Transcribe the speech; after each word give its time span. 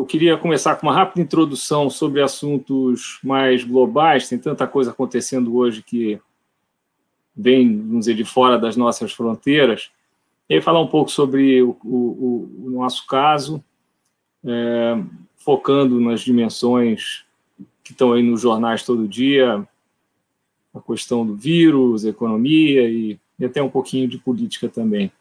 eu 0.00 0.06
queria 0.06 0.38
começar 0.38 0.76
com 0.76 0.86
uma 0.86 0.94
rápida 0.94 1.20
introdução 1.20 1.90
sobre 1.90 2.22
assuntos 2.22 3.20
mais 3.22 3.62
globais. 3.62 4.26
Tem 4.30 4.38
tanta 4.38 4.66
coisa 4.66 4.92
acontecendo 4.92 5.54
hoje 5.54 5.82
que 5.82 6.18
vem, 7.36 7.76
vamos 7.76 8.00
dizer, 8.00 8.14
de 8.14 8.24
fora 8.24 8.58
das 8.58 8.78
nossas 8.78 9.12
fronteiras. 9.12 9.90
E 10.48 10.54
aí 10.54 10.60
falar 10.62 10.80
um 10.80 10.86
pouco 10.86 11.10
sobre 11.10 11.62
o, 11.62 11.76
o, 11.84 12.64
o 12.64 12.70
nosso 12.70 13.06
caso, 13.06 13.62
é, 14.42 15.02
focando 15.36 16.00
nas 16.00 16.22
dimensões 16.22 17.26
que 17.84 17.92
estão 17.92 18.14
aí 18.14 18.22
nos 18.22 18.40
jornais 18.40 18.82
todo 18.82 19.06
dia, 19.06 19.68
a 20.74 20.80
questão 20.80 21.26
do 21.26 21.36
vírus, 21.36 22.06
economia 22.06 22.88
e, 22.88 23.20
e 23.38 23.44
até 23.44 23.62
um 23.62 23.68
pouquinho 23.68 24.08
de 24.08 24.16
política 24.16 24.66
também. 24.66 25.12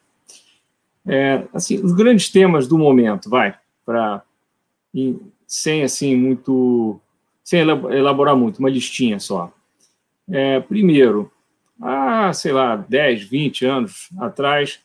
É, 1.05 1.45
assim, 1.53 1.83
os 1.83 1.91
grandes 1.91 2.29
temas 2.29 2.65
do 2.65 2.77
momento, 2.77 3.29
vai, 3.29 3.57
para 3.85 4.23
sem 5.47 5.83
assim 5.83 6.15
muito, 6.15 6.99
sem 7.43 7.61
elaborar 7.61 8.35
muito, 8.35 8.59
uma 8.59 8.69
listinha 8.69 9.19
só. 9.19 9.51
É, 10.29 10.59
primeiro, 10.59 11.31
há, 11.81 12.31
sei 12.33 12.51
lá, 12.51 12.75
10, 12.75 13.23
20 13.23 13.65
anos 13.65 14.09
atrás, 14.19 14.79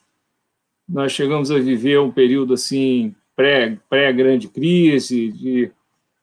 nós 0.88 1.12
chegamos 1.12 1.50
a 1.50 1.58
viver 1.58 1.98
um 2.00 2.10
período 2.10 2.54
assim 2.54 3.14
pré, 3.34 3.78
pré 3.88 4.12
grande 4.12 4.48
crise, 4.48 5.32
de, 5.32 5.72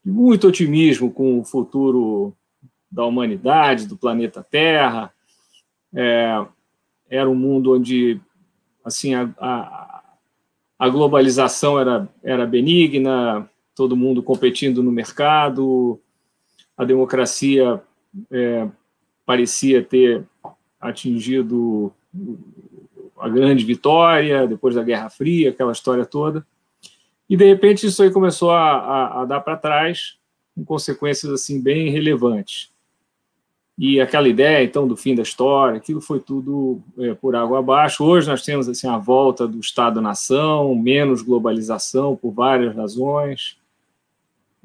de 0.04 0.12
muito 0.12 0.48
otimismo 0.48 1.12
com 1.12 1.40
o 1.40 1.44
futuro 1.44 2.34
da 2.92 3.06
humanidade, 3.06 3.88
do 3.88 3.98
planeta 3.98 4.44
Terra. 4.44 5.14
É, 5.94 6.46
era 7.10 7.30
um 7.30 7.36
mundo 7.36 7.76
onde 7.76 8.20
assim 8.84 9.14
a, 9.14 9.30
a, 9.40 10.04
a, 10.80 10.90
globalização 10.90 11.80
era, 11.80 12.10
era 12.24 12.48
benigna, 12.48 13.50
todo 13.76 13.96
mundo 13.96 14.22
competindo 14.22 14.84
no 14.84 14.92
mercado, 14.92 16.00
a 16.78 16.84
democracia 16.84 17.82
é, 18.30 18.68
parecia 19.26 19.84
ter 19.84 20.24
atingido 20.80 21.94
a 23.18 23.30
grande 23.30 23.64
vitória 23.64 24.48
depois 24.48 24.76
da 24.76 24.84
Guerra 24.84 25.10
Fria, 25.10 25.52
aquela 25.52 25.72
história 25.72 26.06
toda. 26.06 26.46
E 27.30 27.38
de 27.38 27.46
repente 27.46 27.86
isso 27.86 28.04
aí 28.04 28.12
começou 28.12 28.52
a, 28.52 28.72
a, 28.72 29.22
a 29.22 29.26
dar 29.26 29.40
para 29.42 29.56
trás, 29.56 30.18
com 30.54 30.66
consequências 30.66 31.32
assim 31.32 31.62
bem 31.62 31.90
relevantes. 31.90 32.72
E 33.78 34.02
aquela 34.02 34.28
ideia 34.28 34.64
então 34.64 34.88
do 34.88 34.98
fim 34.98 35.16
da 35.16 35.24
história, 35.24 35.78
aquilo 35.78 36.02
foi 36.02 36.20
tudo 36.20 36.82
é, 36.98 37.14
por 37.14 37.36
água 37.36 37.60
abaixo. 37.60 38.04
Hoje 38.04 38.28
nós 38.28 38.44
temos 38.44 38.68
assim 38.68 38.88
a 38.88 38.98
volta 38.98 39.48
do 39.48 39.60
Estado-nação, 39.60 40.76
menos 40.76 41.22
globalização 41.22 42.18
por 42.18 42.32
várias 42.32 42.76
razões 42.76 43.61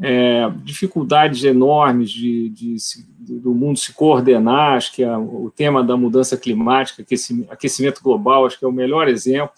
é, 0.00 0.48
dificuldades 0.62 1.42
enormes 1.44 2.10
de, 2.10 2.50
de, 2.50 2.76
de, 3.18 3.38
do 3.38 3.54
mundo 3.54 3.78
se 3.78 3.92
coordenar, 3.92 4.76
acho 4.76 4.92
que 4.92 5.02
é 5.02 5.16
o 5.16 5.50
tema 5.54 5.82
da 5.82 5.96
mudança 5.96 6.36
climática, 6.36 7.04
aquecimento, 7.48 8.02
global, 8.02 8.46
acho 8.46 8.58
que 8.58 8.64
é 8.64 8.68
o 8.68 8.72
melhor 8.72 9.08
exemplo. 9.08 9.56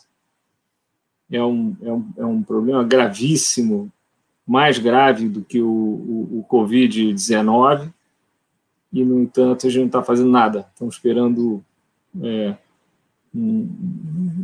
É 1.31 1.43
um, 1.43 1.77
é 1.83 1.93
um, 1.93 2.11
é 2.19 2.25
um 2.25 2.43
problema 2.43 2.83
gravíssimo, 2.85 3.93
mais 4.47 4.79
grave 4.79 5.29
do 5.29 5.43
que 5.43 5.61
o, 5.61 5.69
o, 5.69 6.39
o 6.41 6.47
Covid-19, 6.51 7.93
e, 8.91 9.05
no 9.05 9.21
entanto, 9.21 9.67
a 9.67 9.71
gente 9.71 9.81
não 9.81 9.87
está 9.87 10.03
fazendo 10.03 10.31
nada. 10.31 10.67
Estamos 10.73 10.95
esperando 10.95 11.63
é, 12.23 12.57
um, 13.35 13.69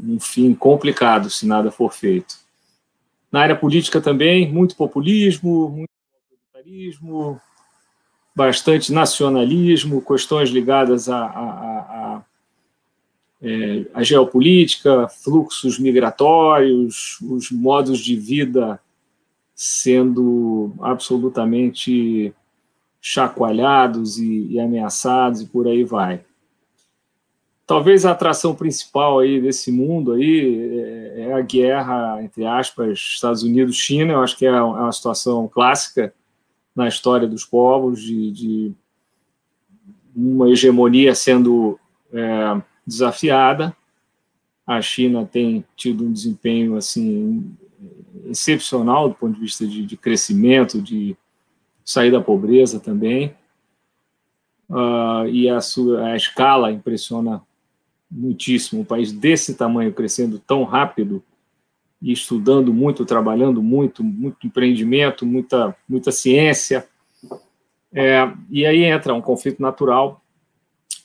um 0.09 0.19
fim 0.21 0.53
complicado 0.55 1.31
se 1.31 1.47
nada 1.47 1.71
for 1.71 1.93
feito. 1.93 2.44
Na 3.35 3.41
área 3.41 3.57
política 3.57 4.01
também, 4.01 4.49
muito 4.49 4.77
populismo, 4.77 5.69
muito 5.69 5.91
autoritarismo, 6.53 7.41
bastante 8.33 8.93
nacionalismo, 8.93 10.01
questões 10.01 10.51
ligadas 10.51 11.09
à, 11.09 11.25
à, 11.25 12.23
é, 13.43 14.05
geopolítica, 14.05 15.09
fluxos 15.09 15.81
migratórios, 15.81 17.19
os 17.23 17.51
modos 17.51 17.99
de 17.99 18.15
vida 18.15 18.79
sendo 19.53 20.73
absolutamente 20.81 22.33
chacoalhados 23.01 24.17
e, 24.17 24.47
e 24.47 24.61
ameaçados 24.61 25.41
e 25.41 25.47
por 25.47 25.67
aí 25.67 25.83
vai. 25.83 26.25
Talvez 27.67 28.07
a 28.07 28.13
atração 28.13 28.55
principal 28.55 29.19
aí 29.19 29.41
desse 29.41 29.73
mundo 29.73 30.13
aí 30.13 30.71
é, 30.79 31.04
é 31.25 31.33
a 31.33 31.41
guerra 31.41 32.23
entre 32.23 32.45
aspas 32.47 32.99
Estados 32.99 33.43
Unidos 33.43 33.77
China 33.77 34.13
eu 34.13 34.21
acho 34.21 34.37
que 34.37 34.47
é, 34.47 34.51
é 34.51 34.63
uma 34.63 34.93
situação 34.93 35.49
clássica 35.49 36.13
na 36.75 36.89
história 36.89 37.29
dos 37.29 37.45
povos 37.45 38.03
de, 38.03 38.31
de 38.31 38.73
uma 40.15 40.49
hegemonia 40.49 41.15
sendo 41.15 41.79
é, 42.13 42.63
desafiada. 42.87 43.77
A 44.67 44.81
China 44.81 45.29
tem 45.31 45.65
tido 45.77 46.05
um 46.05 46.13
desempenho 46.13 46.77
assim 46.77 47.55
excepcional 48.27 49.09
do 49.09 49.15
ponto 49.15 49.35
de 49.35 49.41
vista 49.41 49.67
de, 49.67 49.85
de 49.85 49.97
crescimento 49.97 50.81
de 50.81 51.17
sair 51.85 52.11
da 52.11 52.21
pobreza 52.21 52.81
também. 52.81 53.35
Uh, 54.69 55.29
e 55.29 55.49
a 55.49 55.61
sua 55.61 56.07
a 56.07 56.17
escala 56.17 56.73
impressiona 56.73 57.43
muitíssimo. 58.15 58.83
Um 58.83 58.85
país 58.85 59.13
desse 59.13 59.55
tamanho 59.55 59.93
crescendo 59.93 60.39
tão 60.39 60.63
rápido 60.63 61.23
e 62.01 62.13
estudando 62.13 62.73
muito, 62.73 63.05
trabalhando 63.05 63.63
muito, 63.63 64.05
muito 64.05 64.47
empreendimento, 64.47 65.27
muita, 65.27 65.77
muita 65.89 66.13
ciência. 66.13 66.87
É, 67.93 68.31
e 68.51 68.65
aí 68.65 68.85
entra 68.85 69.15
um 69.15 69.23
conflito 69.23 69.61
natural 69.61 70.21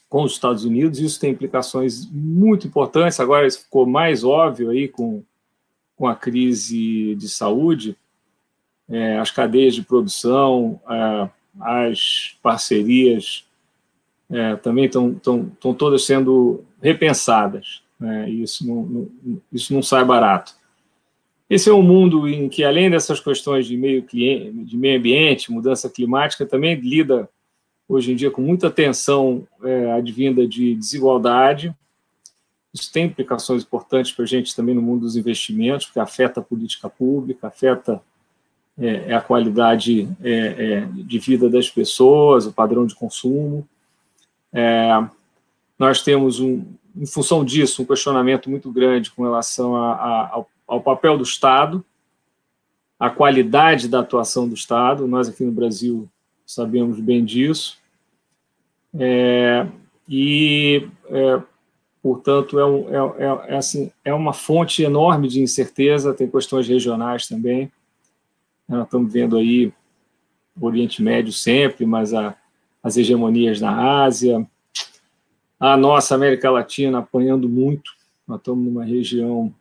com 0.08 0.24
os 0.24 0.32
Estados 0.32 0.64
Unidos, 0.64 0.98
isso 0.98 1.20
tem 1.20 1.30
implicações 1.30 2.04
muito 2.10 2.66
importantes. 2.66 3.20
Agora 3.20 3.46
isso 3.46 3.62
ficou 3.62 3.86
mais 3.86 4.24
óbvio 4.24 4.70
aí 4.70 4.88
com, 4.88 5.22
com 5.96 6.06
a 6.06 6.16
crise 6.16 7.14
de 7.14 7.28
saúde, 7.28 7.96
é, 8.88 9.18
as 9.18 9.30
cadeias 9.30 9.74
de 9.74 9.82
produção, 9.82 10.80
é, 10.88 11.30
as 11.60 12.36
parcerias 12.42 13.44
é, 14.28 14.56
também 14.56 14.86
estão 14.86 15.14
todas 15.78 16.04
sendo 16.04 16.64
repensadas. 16.82 17.82
Né? 17.98 18.30
Isso 18.30 18.66
não, 18.66 18.82
não, 18.82 19.40
isso 19.52 19.74
não 19.74 19.82
sai 19.82 20.04
barato. 20.04 20.54
Esse 21.48 21.68
é 21.68 21.72
um 21.72 21.82
mundo 21.82 22.28
em 22.28 22.48
que, 22.48 22.62
além 22.62 22.88
dessas 22.88 23.18
questões 23.18 23.66
de 23.66 23.76
meio, 23.76 24.02
de 24.02 24.76
meio 24.76 24.98
ambiente, 24.98 25.50
mudança 25.50 25.90
climática, 25.90 26.46
também 26.46 26.76
lida, 26.76 27.28
hoje 27.88 28.12
em 28.12 28.16
dia, 28.16 28.30
com 28.30 28.40
muita 28.40 28.70
tensão 28.70 29.46
é, 29.64 29.90
advinda 29.90 30.46
de 30.46 30.76
desigualdade. 30.76 31.74
Isso 32.72 32.92
tem 32.92 33.06
implicações 33.06 33.64
importantes 33.64 34.12
para 34.12 34.24
a 34.24 34.28
gente 34.28 34.54
também 34.54 34.76
no 34.76 34.80
mundo 34.80 35.00
dos 35.00 35.16
investimentos, 35.16 35.86
porque 35.86 35.98
afeta 35.98 36.38
a 36.38 36.42
política 36.42 36.88
pública, 36.88 37.48
afeta 37.48 38.00
é, 38.78 39.10
é 39.10 39.14
a 39.14 39.20
qualidade 39.20 40.08
é, 40.22 40.30
é 40.30 40.88
de 41.02 41.18
vida 41.18 41.50
das 41.50 41.68
pessoas, 41.68 42.46
o 42.46 42.52
padrão 42.52 42.86
de 42.86 42.94
consumo. 42.94 43.68
Nós 45.80 46.02
temos, 46.02 46.38
um, 46.40 46.62
em 46.94 47.06
função 47.06 47.42
disso, 47.42 47.80
um 47.80 47.86
questionamento 47.86 48.50
muito 48.50 48.70
grande 48.70 49.10
com 49.10 49.22
relação 49.22 49.74
a, 49.74 49.92
a, 49.94 50.28
ao, 50.30 50.50
ao 50.66 50.82
papel 50.82 51.16
do 51.16 51.24
Estado, 51.24 51.82
a 52.98 53.08
qualidade 53.08 53.88
da 53.88 54.00
atuação 54.00 54.46
do 54.46 54.54
Estado. 54.54 55.08
Nós 55.08 55.26
aqui 55.26 55.42
no 55.42 55.50
Brasil 55.50 56.06
sabemos 56.44 57.00
bem 57.00 57.24
disso. 57.24 57.78
É, 58.92 59.66
e, 60.06 60.86
é, 61.08 61.40
portanto, 62.02 62.58
é, 62.58 62.66
um, 62.66 62.86
é, 62.90 63.24
é, 63.24 63.54
é, 63.54 63.56
assim, 63.56 63.90
é 64.04 64.12
uma 64.12 64.34
fonte 64.34 64.82
enorme 64.82 65.28
de 65.28 65.40
incerteza, 65.40 66.12
tem 66.12 66.28
questões 66.28 66.68
regionais 66.68 67.26
também. 67.26 67.72
Nós 68.68 68.84
estamos 68.84 69.10
vendo 69.10 69.34
aí 69.34 69.72
o 70.60 70.66
Oriente 70.66 71.02
Médio 71.02 71.32
sempre, 71.32 71.86
mas 71.86 72.12
a, 72.12 72.36
as 72.82 72.98
hegemonias 72.98 73.62
na 73.62 74.02
Ásia, 74.02 74.46
a 75.60 75.76
nossa 75.76 76.14
América 76.14 76.50
Latina 76.50 77.00
apanhando 77.00 77.46
muito. 77.46 77.92
Nós 78.26 78.38
estamos 78.38 78.64
numa 78.64 78.84
região 78.84 79.54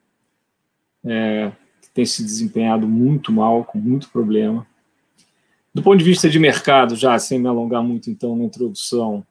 é, 1.04 1.52
que 1.82 1.90
tem 1.90 2.06
se 2.06 2.24
desempenhado 2.24 2.88
muito 2.88 3.32
mal, 3.34 3.66
com 3.66 3.78
muito 3.78 4.10
problema. 4.10 4.66
Do 5.74 5.84
ponto 5.84 5.98
de 5.98 6.06
vista 6.06 6.30
de 6.30 6.40
mercado, 6.40 6.96
já 6.96 7.20
sem 7.20 7.38
me 7.38 7.50
alongar 7.50 7.84
muito 7.84 8.10
então 8.10 8.36
na 8.36 8.46
introdução, 8.46 9.26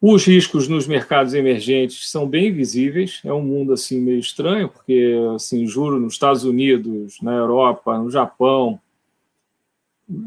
os 0.00 0.24
riscos 0.24 0.68
nos 0.68 0.86
mercados 0.86 1.34
emergentes 1.34 2.10
são 2.10 2.28
bem 2.28 2.52
visíveis. 2.52 3.20
É 3.24 3.32
um 3.32 3.42
mundo 3.42 3.72
assim 3.72 4.00
meio 4.00 4.18
estranho, 4.18 4.68
porque 4.68 5.14
assim, 5.34 5.66
juro 5.66 6.00
nos 6.00 6.14
Estados 6.14 6.44
Unidos, 6.44 7.20
na 7.22 7.32
Europa, 7.32 7.96
no 7.96 8.10
Japão, 8.10 8.78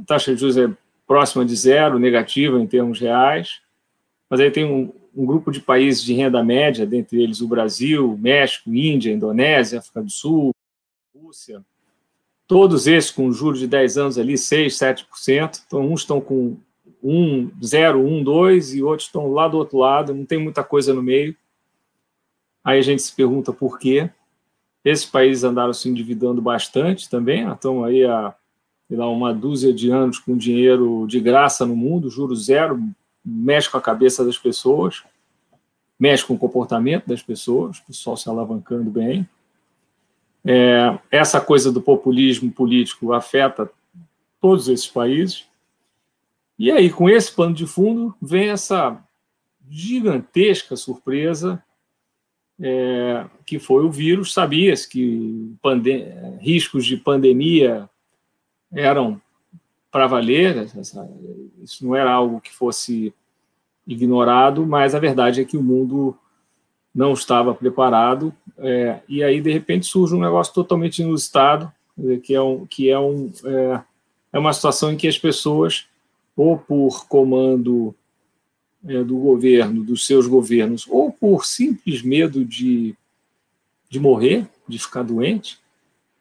a 0.01 0.05
taxa 0.05 0.33
de 0.33 0.39
juros 0.39 0.57
é 0.57 0.69
próxima 1.05 1.45
de 1.45 1.55
zero, 1.55 1.99
negativa 1.99 2.59
em 2.59 2.67
termos 2.67 2.99
reais, 2.99 3.61
mas 4.29 4.39
aí 4.39 4.51
tem 4.51 4.65
um, 4.65 4.91
um 5.15 5.25
grupo 5.25 5.51
de 5.51 5.59
países 5.59 6.03
de 6.03 6.13
renda 6.13 6.43
média, 6.43 6.85
dentre 6.85 7.21
eles 7.21 7.41
o 7.41 7.47
Brasil, 7.47 8.17
México, 8.17 8.73
Índia, 8.73 9.11
Indonésia, 9.11 9.79
África 9.79 10.03
do 10.03 10.09
Sul, 10.09 10.53
Rússia, 11.15 11.63
todos 12.47 12.87
esses 12.87 13.11
com 13.11 13.31
juros 13.31 13.59
de 13.59 13.67
10 13.67 13.97
anos 13.97 14.17
ali, 14.17 14.37
6, 14.37 14.73
7%. 14.73 15.61
Então, 15.67 15.91
uns 15.91 16.01
estão 16.01 16.19
com 16.19 16.57
1, 17.03 17.51
0, 17.63 18.05
1, 18.05 18.23
2 18.23 18.75
e 18.75 18.83
outros 18.83 19.07
estão 19.07 19.31
lá 19.31 19.47
do 19.47 19.57
outro 19.57 19.77
lado, 19.77 20.13
não 20.13 20.25
tem 20.25 20.39
muita 20.39 20.63
coisa 20.63 20.93
no 20.93 21.01
meio. 21.01 21.35
Aí 22.63 22.79
a 22.79 22.81
gente 22.81 23.01
se 23.01 23.15
pergunta 23.15 23.53
por 23.53 23.79
quê. 23.79 24.09
Esses 24.83 25.05
países 25.05 25.43
andaram 25.43 25.73
se 25.73 25.89
endividando 25.89 26.41
bastante 26.41 27.09
também, 27.09 27.47
estão 27.51 27.83
aí 27.83 28.03
há 28.05 28.33
uma 28.89 29.33
dúzia 29.33 29.73
de 29.73 29.91
anos 29.91 30.19
com 30.19 30.37
dinheiro 30.37 31.05
de 31.07 31.19
graça 31.19 31.65
no 31.65 31.75
mundo, 31.75 32.09
juros 32.09 32.45
zero, 32.45 32.81
mexe 33.23 33.69
com 33.69 33.77
a 33.77 33.81
cabeça 33.81 34.23
das 34.23 34.37
pessoas, 34.37 35.03
mexe 35.99 36.25
com 36.25 36.33
o 36.33 36.39
comportamento 36.39 37.07
das 37.07 37.21
pessoas, 37.21 37.77
o 37.77 37.85
pessoal 37.85 38.15
se 38.15 38.29
alavancando 38.29 38.89
bem. 38.89 39.27
É, 40.45 40.97
essa 41.11 41.41
coisa 41.41 41.71
do 41.71 41.81
populismo 41.81 42.51
político 42.51 43.11
afeta 43.13 43.69
todos 44.39 44.67
esses 44.69 44.87
países. 44.87 45.45
E 46.57 46.71
aí, 46.71 46.89
com 46.89 47.09
esse 47.09 47.31
pano 47.31 47.53
de 47.53 47.65
fundo, 47.65 48.15
vem 48.21 48.49
essa 48.49 49.01
gigantesca 49.69 50.75
surpresa 50.75 51.63
é, 52.59 53.25
que 53.45 53.59
foi 53.59 53.85
o 53.85 53.91
vírus. 53.91 54.33
Sabia-se 54.33 54.87
que 54.87 55.55
riscos 56.39 56.85
de 56.85 56.97
pandemia 56.97 57.89
eram 58.71 59.21
para 59.91 60.07
valer, 60.07 60.67
isso 61.63 61.85
não 61.85 61.95
era 61.95 62.11
algo 62.11 62.39
que 62.39 62.53
fosse 62.53 63.13
ignorado, 63.87 64.65
mas 64.65 64.93
a 64.93 64.99
verdade 64.99 65.41
é 65.41 65.45
que 65.45 65.57
o 65.57 65.63
mundo 65.63 66.15
não 66.93 67.13
estava 67.13 67.53
preparado, 67.53 68.33
é, 68.57 68.99
e 69.07 69.23
aí, 69.23 69.41
de 69.41 69.51
repente, 69.51 69.85
surge 69.85 70.15
um 70.15 70.19
negócio 70.19 70.53
totalmente 70.53 71.01
inusitado, 71.01 71.71
que 72.23 72.33
é, 72.33 72.41
um, 72.41 72.65
que 72.65 72.89
é, 72.89 72.99
um, 72.99 73.31
é, 73.45 73.81
é 74.33 74.39
uma 74.39 74.53
situação 74.53 74.91
em 74.91 74.97
que 74.97 75.07
as 75.07 75.17
pessoas, 75.17 75.87
ou 76.35 76.57
por 76.57 77.07
comando 77.07 77.93
é, 78.85 79.03
do 79.03 79.17
governo, 79.17 79.83
dos 79.83 80.05
seus 80.05 80.27
governos, 80.27 80.87
ou 80.87 81.11
por 81.11 81.45
simples 81.45 82.01
medo 82.01 82.45
de, 82.45 82.95
de 83.89 83.99
morrer, 83.99 84.47
de 84.67 84.79
ficar 84.79 85.03
doente, 85.03 85.59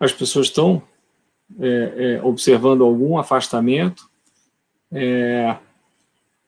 as 0.00 0.12
pessoas 0.12 0.46
estão 0.46 0.82
é, 1.58 2.18
é, 2.18 2.22
observando 2.22 2.84
algum 2.84 3.18
afastamento, 3.18 4.08
é, 4.92 5.56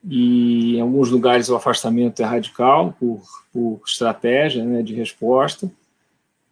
e 0.04 0.76
em 0.76 0.80
alguns 0.80 1.10
lugares 1.10 1.48
o 1.48 1.56
afastamento 1.56 2.20
é 2.20 2.24
radical 2.24 2.94
por, 2.98 3.22
por 3.52 3.80
estratégia 3.86 4.64
né, 4.64 4.82
de 4.82 4.94
resposta, 4.94 5.70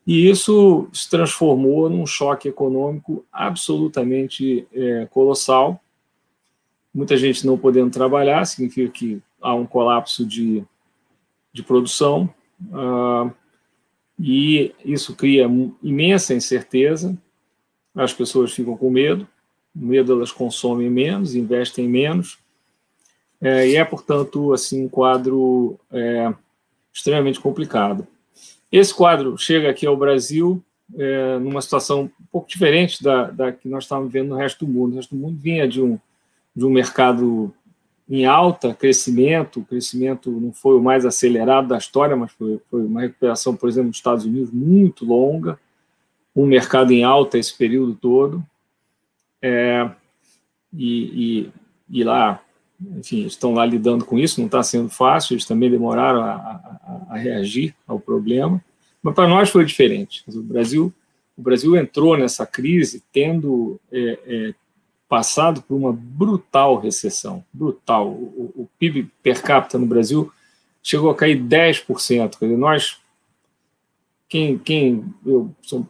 e 0.07 0.29
isso 0.29 0.89
se 0.93 1.09
transformou 1.11 1.91
num 1.91 2.07
choque 2.07 2.49
econômico 2.49 3.27
absolutamente 3.31 4.67
é, 4.73 5.07
colossal. 5.11 5.79
Muita 6.95 7.15
gente 7.17 7.47
não 7.47 7.59
podendo 7.59 7.91
trabalhar, 7.91 8.47
significa 8.47 8.91
que 8.91 9.23
há 9.41 9.55
um 9.55 9.67
colapso 9.67 10.25
de, 10.25 10.65
de 11.53 11.63
produção, 11.63 12.33
uh, 12.71 13.31
e 14.19 14.75
isso 14.85 15.15
cria 15.15 15.47
imensa 15.83 16.35
incerteza, 16.35 17.17
as 17.99 18.13
pessoas 18.13 18.53
ficam 18.53 18.77
com 18.77 18.91
medo, 18.91 19.27
medo 19.75 20.13
elas 20.13 20.31
consomem 20.31 20.89
menos, 20.89 21.35
investem 21.35 21.89
menos, 21.89 22.39
é, 23.41 23.69
e 23.69 23.77
é, 23.77 23.85
portanto, 23.85 24.53
assim, 24.53 24.85
um 24.85 24.89
quadro 24.89 25.79
é, 25.91 26.33
extremamente 26.93 27.41
complicado. 27.41 28.07
Esse 28.71 28.95
quadro 28.95 29.37
chega 29.37 29.69
aqui 29.69 29.85
ao 29.85 29.97
Brasil 29.97 30.63
é, 30.97 31.39
numa 31.41 31.61
situação 31.61 32.03
um 32.21 32.27
pouco 32.31 32.49
diferente 32.49 33.03
da, 33.03 33.31
da 33.31 33.53
que 33.53 33.69
nós 33.69 33.85
estávamos 33.85 34.13
vendo 34.13 34.29
no 34.29 34.37
resto 34.37 34.65
do 34.65 34.73
mundo. 34.73 34.93
O 34.93 34.97
resto 34.97 35.15
do 35.15 35.21
mundo 35.21 35.37
vinha 35.37 35.67
de 35.67 35.83
um, 35.83 35.99
de 36.55 36.65
um 36.65 36.71
mercado 36.71 37.53
em 38.09 38.25
alta 38.27 38.73
crescimento, 38.73 39.61
o 39.61 39.65
crescimento 39.65 40.31
não 40.31 40.53
foi 40.53 40.77
o 40.77 40.83
mais 40.83 41.05
acelerado 41.05 41.69
da 41.69 41.79
história, 41.79 42.17
mas 42.17 42.31
foi, 42.33 42.61
foi 42.71 42.87
uma 42.87 43.03
recuperação, 43.03 43.55
por 43.55 43.69
exemplo, 43.69 43.91
dos 43.91 43.99
Estados 43.99 44.25
Unidos 44.25 44.51
muito 44.51 45.05
longa, 45.05 45.59
um 46.43 46.47
mercado 46.47 46.93
em 46.93 47.03
alta 47.03 47.37
esse 47.37 47.57
período 47.57 47.95
todo, 47.95 48.45
é, 49.43 49.91
e, 50.73 51.49
e, 51.91 52.01
e, 52.01 52.05
lá 52.05 52.41
enfim, 52.81 53.27
estão 53.27 53.55
lá 53.55 53.67
lidando 53.67 54.05
com 54.05 54.19
isso, 54.19 54.41
não 54.41 54.47
está 54.47 54.63
sendo 54.63 54.89
fácil, 54.89 55.35
eles 55.35 55.45
também 55.45 55.71
demoraram 55.71 56.23
a, 56.23 56.33
a, 56.33 57.07
a 57.11 57.17
reagir 57.17 57.75
ao 57.87 57.99
problema, 57.99 58.63
mas 59.03 59.15
para 59.15 59.27
nós 59.27 59.51
foi 59.51 59.65
diferente. 59.65 60.23
O 60.29 60.43
Brasil, 60.43 60.93
o 61.37 61.43
Brasil 61.43 61.77
entrou 61.77 62.17
nessa 62.17 62.47
crise 62.47 63.03
tendo 63.13 63.81
é, 63.91 64.19
é, 64.27 64.55
passado 65.09 65.63
por 65.63 65.75
uma 65.75 65.93
brutal 65.93 66.79
recessão, 66.79 67.45
brutal. 67.53 68.09
O, 68.11 68.53
o, 68.55 68.69
PIB 68.79 69.11
per 69.23 69.43
capita 69.43 69.77
no 69.77 69.87
Brasil 69.87 70.31
chegou 70.81 71.11
a 71.11 71.17
cair 71.17 71.41
10%. 71.41 72.39
Quer 72.39 72.45
dizer, 72.45 72.59
nós, 72.59 72.99
quem, 74.29 74.57
quem 74.57 75.05
eu 75.27 75.51
sou, 75.63 75.85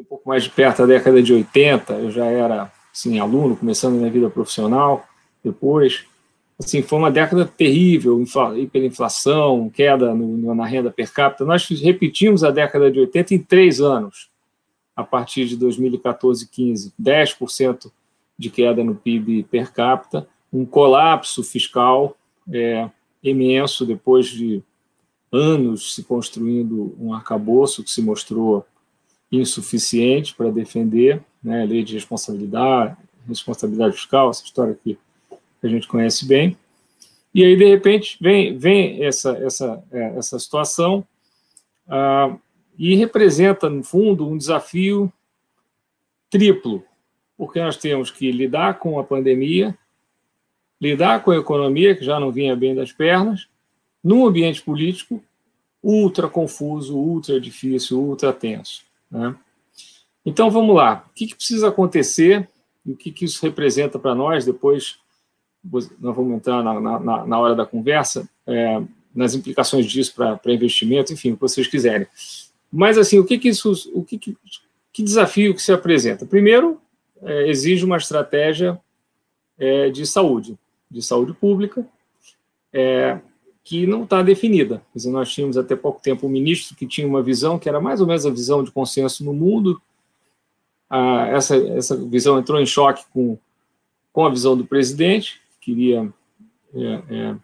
um 0.00 0.04
pouco 0.04 0.28
mais 0.28 0.44
de 0.44 0.50
perto 0.50 0.82
a 0.82 0.86
década 0.86 1.22
de 1.22 1.32
80, 1.32 1.92
eu 1.94 2.10
já 2.10 2.26
era 2.26 2.72
assim, 2.92 3.18
aluno, 3.18 3.56
começando 3.56 3.96
minha 3.96 4.10
vida 4.10 4.30
profissional, 4.30 5.06
depois. 5.42 6.04
Assim, 6.58 6.82
foi 6.82 6.98
uma 6.98 7.10
década 7.10 7.44
terrível, 7.44 8.22
hiperinflação, 8.56 9.70
queda 9.70 10.12
no, 10.14 10.54
na 10.54 10.66
renda 10.66 10.90
per 10.90 11.12
capita. 11.12 11.44
Nós 11.44 11.68
repetimos 11.68 12.42
a 12.42 12.50
década 12.50 12.90
de 12.90 12.98
80 12.98 13.34
em 13.34 13.38
três 13.38 13.80
anos, 13.80 14.28
a 14.96 15.04
partir 15.04 15.46
de 15.46 15.56
2014 15.56 16.48
15, 16.48 16.92
10% 17.00 17.92
de 18.36 18.50
queda 18.50 18.82
no 18.82 18.94
PIB 18.94 19.44
per 19.44 19.72
capita, 19.72 20.28
um 20.52 20.64
colapso 20.64 21.44
fiscal 21.44 22.16
é, 22.52 22.88
imenso 23.22 23.86
depois 23.86 24.26
de 24.26 24.62
anos 25.30 25.94
se 25.94 26.02
construindo 26.02 26.96
um 26.98 27.12
arcabouço 27.12 27.84
que 27.84 27.90
se 27.90 28.00
mostrou 28.02 28.64
insuficiente 29.30 30.34
para 30.34 30.50
defender 30.50 31.20
né, 31.42 31.62
a 31.62 31.64
lei 31.66 31.82
de 31.84 31.94
responsabilidade, 31.94 32.96
responsabilidade 33.26 33.96
fiscal, 33.96 34.30
essa 34.30 34.44
história 34.44 34.72
aqui 34.72 34.98
que 35.60 35.66
a 35.66 35.70
gente 35.70 35.88
conhece 35.88 36.26
bem. 36.26 36.56
E 37.34 37.44
aí, 37.44 37.56
de 37.56 37.64
repente, 37.64 38.16
vem, 38.20 38.56
vem 38.56 39.04
essa, 39.04 39.36
essa, 39.38 39.84
é, 39.92 40.16
essa 40.16 40.38
situação 40.38 41.06
ah, 41.86 42.36
e 42.78 42.94
representa, 42.94 43.68
no 43.68 43.82
fundo, 43.82 44.26
um 44.26 44.38
desafio 44.38 45.12
triplo, 46.30 46.84
porque 47.36 47.60
nós 47.60 47.76
temos 47.76 48.10
que 48.10 48.30
lidar 48.32 48.78
com 48.78 48.98
a 48.98 49.04
pandemia, 49.04 49.76
lidar 50.80 51.22
com 51.22 51.30
a 51.30 51.36
economia, 51.36 51.94
que 51.94 52.04
já 52.04 52.18
não 52.18 52.30
vinha 52.30 52.56
bem 52.56 52.74
das 52.74 52.92
pernas, 52.92 53.48
num 54.02 54.26
ambiente 54.26 54.62
político 54.62 55.22
ultra 55.82 56.28
confuso, 56.28 56.96
ultra 56.96 57.40
difícil, 57.40 58.00
ultra 58.00 58.32
tenso. 58.32 58.87
Né? 59.10 59.34
Então, 60.24 60.50
vamos 60.50 60.74
lá. 60.74 61.04
O 61.08 61.14
que, 61.14 61.26
que 61.26 61.34
precisa 61.34 61.68
acontecer 61.68 62.48
e 62.84 62.92
o 62.92 62.96
que, 62.96 63.10
que 63.10 63.24
isso 63.24 63.44
representa 63.44 63.98
para 63.98 64.14
nós 64.14 64.44
depois 64.44 64.98
nós 65.62 66.16
vamos 66.16 66.36
entrar 66.36 66.62
na, 66.62 67.00
na, 67.00 67.26
na 67.26 67.38
hora 67.38 67.54
da 67.54 67.66
conversa, 67.66 68.28
é, 68.46 68.80
nas 69.14 69.34
implicações 69.34 69.86
disso 69.86 70.14
para 70.14 70.52
investimento, 70.52 71.12
enfim, 71.12 71.32
o 71.32 71.34
que 71.34 71.40
vocês 71.40 71.66
quiserem. 71.66 72.06
Mas, 72.72 72.96
assim, 72.96 73.18
o 73.18 73.24
que 73.24 73.38
que 73.38 73.48
isso, 73.48 73.72
o 73.92 74.04
que, 74.04 74.18
que, 74.18 74.36
que 74.92 75.02
desafio 75.02 75.54
que 75.54 75.62
se 75.62 75.72
apresenta? 75.72 76.24
Primeiro, 76.24 76.80
é, 77.22 77.48
exige 77.48 77.84
uma 77.84 77.96
estratégia 77.96 78.80
é, 79.58 79.90
de 79.90 80.06
saúde, 80.06 80.56
de 80.90 81.02
saúde 81.02 81.32
pública, 81.32 81.86
é, 82.72 83.18
que 83.68 83.86
não 83.86 84.04
está 84.04 84.22
definida. 84.22 84.78
Quer 84.90 84.98
dizer, 84.98 85.10
nós 85.10 85.30
tínhamos 85.30 85.58
até 85.58 85.76
pouco 85.76 86.00
tempo 86.00 86.26
um 86.26 86.30
ministro 86.30 86.74
que 86.74 86.86
tinha 86.86 87.06
uma 87.06 87.22
visão 87.22 87.58
que 87.58 87.68
era 87.68 87.78
mais 87.78 88.00
ou 88.00 88.06
menos 88.06 88.24
a 88.24 88.30
visão 88.30 88.64
de 88.64 88.70
consenso 88.70 89.22
no 89.22 89.34
mundo. 89.34 89.78
Ah, 90.88 91.26
essa, 91.28 91.54
essa 91.54 91.94
visão 91.94 92.38
entrou 92.38 92.58
em 92.58 92.64
choque 92.64 93.04
com, 93.12 93.36
com 94.10 94.24
a 94.24 94.30
visão 94.30 94.56
do 94.56 94.64
presidente, 94.64 95.38
queria 95.60 96.10
é, 96.74 97.02
é, 97.10 97.36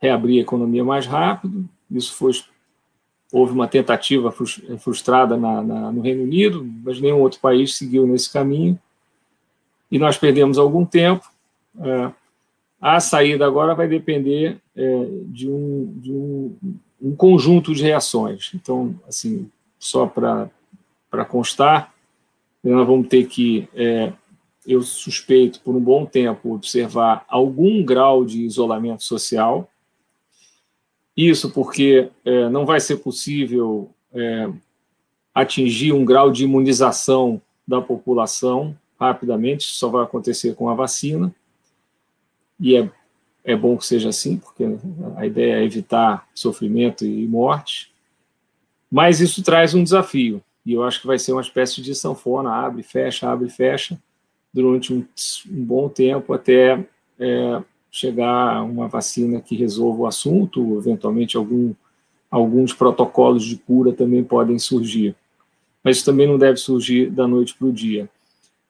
reabrir 0.00 0.40
a 0.40 0.42
economia 0.42 0.82
mais 0.82 1.06
rápido. 1.06 1.68
Isso 1.88 2.12
foi 2.14 2.32
houve 3.32 3.52
uma 3.52 3.68
tentativa 3.68 4.34
frustrada 4.80 5.36
na, 5.36 5.62
na, 5.62 5.92
no 5.92 6.02
Reino 6.02 6.24
Unido, 6.24 6.68
mas 6.82 7.00
nenhum 7.00 7.20
outro 7.20 7.38
país 7.38 7.76
seguiu 7.76 8.04
nesse 8.04 8.32
caminho. 8.32 8.76
E 9.88 9.96
nós 9.96 10.18
perdemos 10.18 10.58
algum 10.58 10.84
tempo. 10.84 11.24
É, 11.78 12.12
a 12.82 12.98
saída 12.98 13.46
agora 13.46 13.76
vai 13.76 13.86
depender 13.86 14.58
é, 14.74 15.08
de, 15.26 15.48
um, 15.48 15.94
de 15.98 16.12
um, 16.12 16.56
um, 17.00 17.14
conjunto 17.14 17.72
de 17.72 17.84
reações. 17.84 18.50
Então, 18.56 18.96
assim, 19.06 19.48
só 19.78 20.04
para 20.04 20.50
constar, 21.28 21.94
nós 22.62 22.84
vamos 22.84 23.06
ter 23.06 23.28
que 23.28 23.68
é, 23.72 24.12
eu 24.66 24.82
suspeito 24.82 25.60
por 25.60 25.76
um 25.76 25.80
bom 25.80 26.04
tempo 26.04 26.54
observar 26.54 27.24
algum 27.28 27.84
grau 27.84 28.24
de 28.24 28.42
isolamento 28.42 29.04
social. 29.04 29.70
Isso 31.16 31.52
porque 31.52 32.10
é, 32.24 32.48
não 32.48 32.66
vai 32.66 32.80
ser 32.80 32.96
possível 32.96 33.90
é, 34.12 34.50
atingir 35.32 35.92
um 35.92 36.04
grau 36.04 36.32
de 36.32 36.42
imunização 36.42 37.40
da 37.66 37.80
população 37.80 38.76
rapidamente, 38.98 39.66
isso 39.66 39.74
só 39.74 39.88
vai 39.88 40.02
acontecer 40.02 40.54
com 40.54 40.68
a 40.68 40.74
vacina, 40.74 41.32
e 42.62 42.76
é, 42.76 42.88
é 43.44 43.56
bom 43.56 43.76
que 43.76 43.84
seja 43.84 44.08
assim, 44.08 44.38
porque 44.38 44.64
a 45.16 45.26
ideia 45.26 45.54
é 45.54 45.64
evitar 45.64 46.28
sofrimento 46.32 47.04
e 47.04 47.26
morte, 47.26 47.92
mas 48.88 49.20
isso 49.20 49.42
traz 49.42 49.74
um 49.74 49.82
desafio, 49.82 50.40
e 50.64 50.72
eu 50.72 50.84
acho 50.84 51.00
que 51.00 51.06
vai 51.08 51.18
ser 51.18 51.32
uma 51.32 51.42
espécie 51.42 51.82
de 51.82 51.92
sanfona, 51.92 52.50
abre, 52.50 52.84
fecha, 52.84 53.28
abre, 53.28 53.50
fecha, 53.50 54.00
durante 54.54 54.92
um, 54.92 55.04
um 55.50 55.64
bom 55.64 55.88
tempo 55.88 56.32
até 56.32 56.86
é, 57.18 57.62
chegar 57.90 58.62
uma 58.62 58.86
vacina 58.86 59.40
que 59.40 59.56
resolva 59.56 60.02
o 60.02 60.06
assunto, 60.06 60.78
eventualmente 60.78 61.36
algum, 61.36 61.74
alguns 62.30 62.72
protocolos 62.72 63.44
de 63.44 63.56
cura 63.56 63.92
também 63.92 64.22
podem 64.22 64.58
surgir. 64.58 65.16
Mas 65.82 65.96
isso 65.96 66.06
também 66.06 66.28
não 66.28 66.38
deve 66.38 66.58
surgir 66.58 67.10
da 67.10 67.26
noite 67.26 67.54
para 67.54 67.66
o 67.66 67.72
dia. 67.72 68.08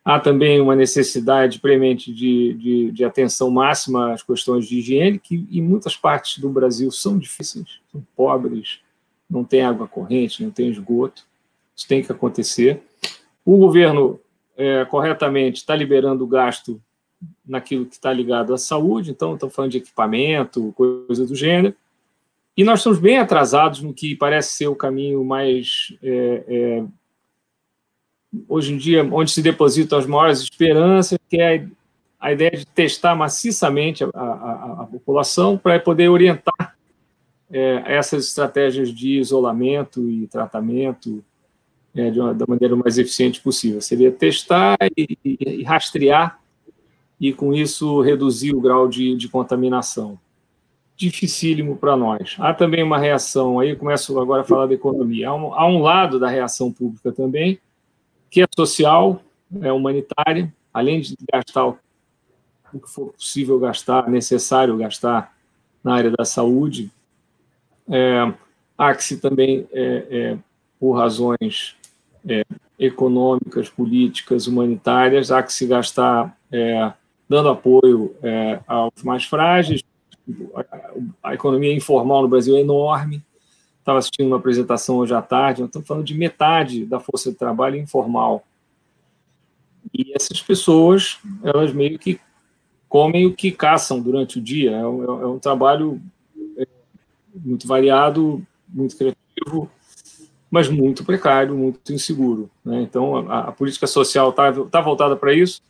Há 0.05 0.19
também 0.19 0.61
uma 0.61 0.75
necessidade 0.75 1.61
premente 1.61 2.13
de, 2.13 2.55
de, 2.55 2.91
de, 2.91 3.05
atenção 3.05 3.51
máxima 3.51 4.13
às 4.13 4.23
questões 4.23 4.67
de 4.67 4.79
higiene, 4.79 5.19
que 5.19 5.47
em 5.51 5.63
muitas 5.63 5.97
partes 5.97 6.39
do 6.39 6.49
Brasil 6.49 6.91
são 6.91 7.17
difíceis, 7.17 7.81
são 7.91 8.05
pobres, 8.17 8.81
não 9.31 9.45
tem 9.45 9.63
água 9.63 9.87
corrente, 9.87 10.43
não 10.43 10.51
tem 10.51 10.69
esgoto. 10.69 11.25
Isso 11.75 11.87
tem 11.87 12.03
que 12.03 12.11
acontecer. 12.11 12.83
O 13.45 13.57
governo, 13.57 14.21
é, 14.57 14.85
corretamente, 14.85 15.59
está 15.59 15.75
liberando 15.75 16.25
o 16.25 16.27
gasto 16.27 16.83
naquilo 17.47 17.87
que 17.87 17.95
está 17.95 18.13
ligado 18.13 18.53
à 18.53 18.59
saúde, 18.59 19.11
então 19.11 19.35
estamos 19.35 19.55
falando 19.55 19.71
de 19.71 19.79
equipamento, 19.79 20.73
coisa 20.77 21.25
do 21.25 21.35
gênero, 21.35 21.75
e 22.57 22.65
nós 22.65 22.81
estamos 22.81 22.99
bem 22.99 23.19
atrasados 23.19 23.81
no 23.81 23.95
que 23.95 24.15
parece 24.15 24.57
ser 24.57 24.67
o 24.67 24.77
caminho 24.77 25.25
mais. 25.25 25.97
É, 26.03 26.45
é, 26.47 26.85
hoje 28.49 28.73
em 28.73 28.77
dia, 28.77 29.05
onde 29.05 29.31
se 29.31 29.43
depositam 29.43 29.99
as 29.99 30.07
maiores 30.07 30.41
esperanças, 30.41 31.19
que 31.29 31.41
é 31.41 31.57
a, 32.21 32.29
a 32.29 32.33
ideia 32.33 32.53
de 32.53 32.67
testar 32.67 33.15
maciçamente 33.15 34.05
a, 34.05 34.09
a, 34.15 34.83
a 34.83 34.87
população 34.87 35.59
para 35.59 35.79
poder 35.79 36.09
orientar 36.09 36.77
é, 37.51 37.83
essas 37.87 38.27
estratégias 38.27 38.93
de 38.93 39.19
isolamento 39.19 40.09
e 40.09 40.27
tratamento 40.27 41.23
é, 41.95 42.09
uma, 42.11 42.33
da 42.33 42.47
maneira 42.49 42.75
mais 42.75 42.97
eficiente 42.97 43.41
possível. 43.41 43.81
Seria 43.81 44.11
testar 44.11 44.77
e, 44.97 45.19
e, 45.25 45.39
e 45.41 45.63
rastrear 45.63 46.41
e, 47.21 47.33
com 47.33 47.53
isso, 47.53 48.01
reduzir 48.01 48.55
o 48.55 48.61
grau 48.61 48.89
de, 48.89 49.15
de 49.15 49.29
contaminação. 49.29 50.19
Dificílimo 50.97 51.77
para 51.77 51.97
nós. 51.97 52.37
Há 52.39 52.55
também 52.55 52.83
uma 52.83 52.99
reação, 52.99 53.59
aí 53.59 53.77
começo 53.77 54.19
agora 54.19 54.43
a 54.43 54.45
falar 54.45 54.67
da 54.67 54.75
economia. 54.75 55.29
Há 55.29 55.35
um, 55.35 55.55
há 55.55 55.67
um 55.67 55.83
lado 55.83 56.19
da 56.19 56.29
reação 56.29 56.73
pública 56.73 57.13
também, 57.13 57.59
que 58.33 58.41
é 58.41 58.47
social, 58.57 59.23
é 59.61 59.71
humanitária, 59.71 60.51
além 60.73 61.03
de 61.03 61.15
gastar 61.31 61.67
o, 61.67 61.79
que 62.73 62.89
for 62.89 63.13
possível 63.13 63.61
gastar, 63.61 64.09
necessário 64.09 64.75
gastar 64.79 65.37
na 65.85 65.97
área 65.97 66.11
da 66.11 66.25
saúde, 66.25 66.91
é, 67.91 68.33
há 68.79 68.95
que 68.95 69.05
se 69.05 69.21
também, 69.21 69.69
é, 69.71 70.07
é, 70.11 70.39
por 70.81 70.95
razões 70.95 71.77
é, 72.27 72.43
econômicas, 72.79 73.69
políticas, 73.69 74.47
humanitárias, 74.47 75.31
há 75.31 75.43
que 75.43 75.53
se 75.53 75.67
gastar 75.67 76.35
é, 76.51 76.91
dando 77.29 77.51
apoio 77.51 78.17
é, 78.23 78.61
aos 78.67 79.03
mais 79.05 79.25
frágeis. 79.25 79.83
A, 80.55 81.29
a, 81.29 81.35
economia 81.35 81.75
informal 81.77 82.23
no 82.23 82.29
Brasil 82.29 82.57
é 82.57 82.61
enorme. 82.61 83.23
Estava 83.83 83.99
assistindo 83.99 84.29
uma 84.29 84.37
apresentação 84.37 84.99
hoje 84.99 85.13
à 85.13 85.21
tarde, 85.21 85.63
estamos 85.63 85.89
falando 85.89 86.05
de 86.05 86.15
metade 86.15 86.87
da 86.87 87.01
força 87.01 87.33
de 87.33 87.37
trabalho 87.37 87.77
informal. 87.77 88.45
E 89.93 90.13
essas 90.15 90.41
pessoas, 90.41 91.19
elas 91.43 91.73
meio 91.73 91.99
que 91.99 92.21
comem 92.89 93.27
o 93.27 93.35
que 93.35 93.51
caçam 93.51 94.01
durante 94.01 94.39
o 94.39 94.41
dia. 94.41 94.71
É 94.71 94.87
um, 94.87 95.23
é 95.23 95.27
um 95.27 95.39
trabalho 95.39 96.01
é, 96.57 96.67
muito 97.35 97.67
variado, 97.67 98.47
muito 98.69 98.97
criativo, 98.97 99.69
mas 100.49 100.69
muito 100.69 101.05
precário, 101.05 101.57
muito 101.57 101.93
inseguro. 101.93 102.49
Né? 102.65 102.83
Então, 102.83 103.29
a, 103.29 103.49
a 103.49 103.53
política 103.53 103.89
social 103.89 104.31
está 104.31 104.53
tá 104.67 104.81
voltada 104.81 105.17
para 105.17 105.35
isso 105.35 105.61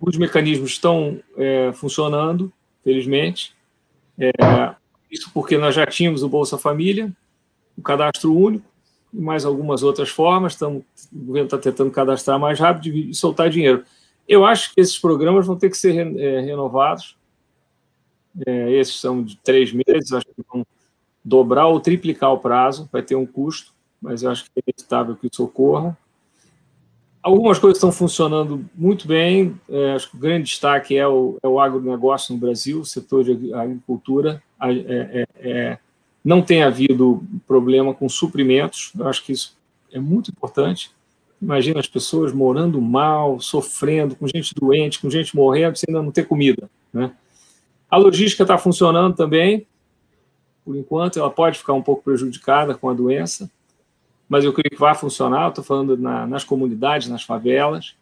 os 0.00 0.16
mecanismos 0.16 0.70
estão 0.70 1.20
é, 1.36 1.72
funcionando, 1.72 2.52
felizmente. 2.84 3.54
É, 4.18 4.30
isso 5.10 5.30
porque 5.32 5.56
nós 5.56 5.74
já 5.74 5.86
tínhamos 5.86 6.22
o 6.22 6.28
Bolsa 6.28 6.58
Família, 6.58 7.12
o 7.76 7.82
cadastro 7.82 8.34
único 8.34 8.64
e 9.12 9.20
mais 9.20 9.44
algumas 9.44 9.82
outras 9.82 10.10
formas. 10.10 10.52
Estamos, 10.52 10.82
o 11.12 11.18
governo 11.18 11.46
está 11.46 11.58
tentando 11.58 11.90
cadastrar 11.90 12.38
mais 12.38 12.58
rápido 12.58 12.96
e 12.96 13.14
soltar 13.14 13.48
dinheiro. 13.48 13.84
Eu 14.26 14.44
acho 14.44 14.74
que 14.74 14.80
esses 14.80 14.98
programas 14.98 15.46
vão 15.46 15.56
ter 15.56 15.70
que 15.70 15.76
ser 15.76 15.96
é, 16.18 16.40
renovados. 16.40 17.16
É, 18.46 18.70
esses 18.72 19.00
são 19.00 19.22
de 19.22 19.36
três 19.38 19.72
meses, 19.72 20.12
acho 20.12 20.26
que 20.26 20.44
vão 20.52 20.66
dobrar 21.24 21.66
ou 21.66 21.80
triplicar 21.80 22.32
o 22.32 22.38
prazo, 22.38 22.88
vai 22.92 23.02
ter 23.02 23.16
um 23.16 23.26
custo, 23.26 23.72
mas 24.00 24.22
eu 24.22 24.30
acho 24.30 24.44
que 24.44 24.50
é 24.56 24.62
inevitável 24.66 25.16
que 25.16 25.28
isso 25.32 25.42
ocorra. 25.42 25.96
Algumas 27.22 27.58
coisas 27.58 27.78
estão 27.78 27.90
funcionando 27.90 28.64
muito 28.74 29.08
bem. 29.08 29.58
É, 29.68 29.92
acho 29.92 30.10
que 30.10 30.16
o 30.16 30.20
grande 30.20 30.44
destaque 30.44 30.96
é 30.96 31.06
o, 31.06 31.36
é 31.42 31.48
o 31.48 31.58
agronegócio 31.58 32.32
no 32.32 32.40
Brasil, 32.40 32.80
o 32.80 32.86
setor 32.86 33.24
de 33.24 33.52
agricultura. 33.52 34.42
É, 34.60 34.72
é, 34.72 35.26
é, 35.40 35.78
não 36.24 36.42
tem 36.42 36.62
havido 36.62 37.22
problema 37.46 37.94
com 37.94 38.08
suprimentos. 38.08 38.92
Eu 38.98 39.08
acho 39.08 39.24
que 39.24 39.32
isso 39.32 39.56
é 39.92 39.98
muito 39.98 40.30
importante. 40.30 40.90
Imagina 41.40 41.78
as 41.78 41.86
pessoas 41.86 42.32
morando 42.32 42.80
mal, 42.80 43.38
sofrendo, 43.40 44.16
com 44.16 44.26
gente 44.26 44.54
doente, 44.54 45.00
com 45.00 45.08
gente 45.08 45.36
morrendo, 45.36 45.78
sem 45.78 45.86
ainda 45.88 46.02
não 46.02 46.10
ter 46.10 46.26
comida. 46.26 46.68
Né? 46.92 47.12
A 47.88 47.96
logística 47.96 48.42
está 48.42 48.58
funcionando 48.58 49.14
também, 49.14 49.66
por 50.64 50.76
enquanto. 50.76 51.18
Ela 51.18 51.30
pode 51.30 51.58
ficar 51.58 51.74
um 51.74 51.82
pouco 51.82 52.02
prejudicada 52.02 52.74
com 52.74 52.90
a 52.90 52.94
doença, 52.94 53.48
mas 54.28 54.44
eu 54.44 54.52
creio 54.52 54.70
que 54.70 54.80
vai 54.80 54.94
funcionar. 54.94 55.48
Estou 55.48 55.62
falando 55.62 55.96
na, 55.96 56.26
nas 56.26 56.42
comunidades, 56.42 57.08
nas 57.08 57.22
favelas. 57.22 57.94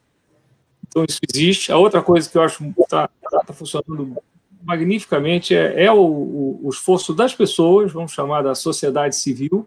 Então, 0.89 1.05
isso 1.07 1.21
existe. 1.31 1.71
A 1.71 1.77
outra 1.77 2.03
coisa 2.03 2.29
que 2.29 2.39
eu 2.39 2.43
acho 2.43 2.59
que 2.59 2.81
está 2.81 3.09
tá 3.47 3.53
funcionando 3.53 4.17
magnificamente 4.67 5.55
é, 5.55 5.85
é 5.85 5.93
o, 5.93 6.61
o, 6.63 6.69
esforço 6.69 7.15
das 7.15 7.33
pessoas, 7.33 7.93
vamos 7.93 8.11
chamar 8.11 8.43
da 8.43 8.55
sociedade 8.55 9.15
civil, 9.15 9.67